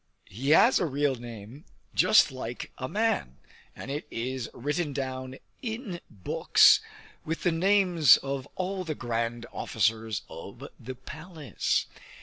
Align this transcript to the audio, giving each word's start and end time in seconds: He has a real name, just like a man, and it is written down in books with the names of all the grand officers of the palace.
He 0.31 0.49
has 0.49 0.79
a 0.79 0.87
real 0.87 1.13
name, 1.13 1.63
just 1.93 2.31
like 2.31 2.71
a 2.79 2.89
man, 2.89 3.37
and 3.75 3.91
it 3.91 4.07
is 4.09 4.49
written 4.51 4.93
down 4.93 5.37
in 5.61 6.01
books 6.09 6.79
with 7.23 7.43
the 7.43 7.51
names 7.51 8.17
of 8.17 8.47
all 8.55 8.83
the 8.83 8.95
grand 8.95 9.45
officers 9.53 10.23
of 10.27 10.67
the 10.79 10.95
palace. 10.95 11.85